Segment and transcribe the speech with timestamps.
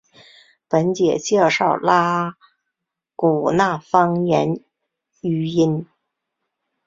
[0.67, 2.35] 本节介绍拉
[3.15, 4.59] 祜纳方言
[5.21, 5.85] 语音。